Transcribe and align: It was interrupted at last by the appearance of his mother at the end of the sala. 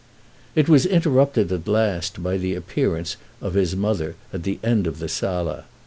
It 0.55 0.67
was 0.67 0.87
interrupted 0.87 1.51
at 1.51 1.67
last 1.67 2.23
by 2.23 2.37
the 2.37 2.55
appearance 2.55 3.17
of 3.39 3.53
his 3.53 3.75
mother 3.75 4.15
at 4.33 4.41
the 4.41 4.57
end 4.63 4.87
of 4.87 4.97
the 4.97 5.07
sala. 5.07 5.65